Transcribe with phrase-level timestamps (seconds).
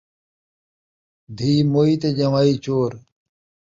[1.37, 2.91] دھی موئی تے ڄن٘وائی چور